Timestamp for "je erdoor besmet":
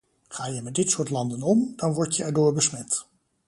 2.15-3.05